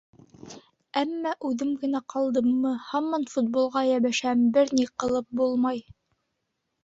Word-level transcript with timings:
Әммә, 0.99 1.33
үҙем 1.49 1.73
генә 1.81 1.99
ҡалдыммы, 2.13 2.71
һаман 2.87 3.27
футболға 3.33 3.83
йәбешәм, 3.89 4.41
бер 4.55 4.73
ни 4.79 4.87
ҡылып 5.03 5.29
булмай. 5.43 5.85